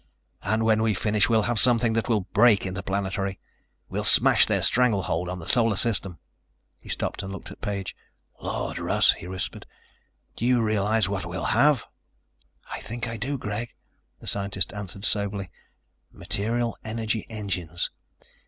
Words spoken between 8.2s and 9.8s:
"Lord, Russ," he whispered,